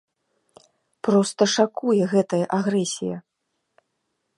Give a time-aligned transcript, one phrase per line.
[1.07, 3.17] Проста шакуе гэтая агрэсія.